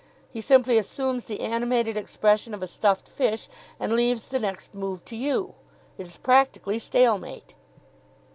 [0.31, 3.47] He simply assumes the animated expression of a stuffed fish,
[3.79, 5.53] and leaves the next move to you.
[5.99, 7.53] It is practically Stalemate.